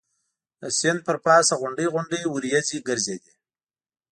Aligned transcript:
د 0.61 0.63
سیند 0.77 0.99
پر 1.07 1.17
پاسه 1.25 1.53
غونډۍ 1.61 1.87
غونډۍ 1.93 2.23
وریځ 2.27 2.67
ګرځېدې. 2.87 3.33